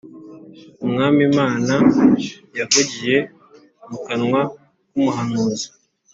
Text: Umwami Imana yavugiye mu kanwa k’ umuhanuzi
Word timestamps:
Umwami 0.85 1.19
Imana 1.29 1.73
yavugiye 2.57 3.17
mu 3.89 3.97
kanwa 4.05 4.41
k’ 4.89 4.93
umuhanuzi 4.99 5.67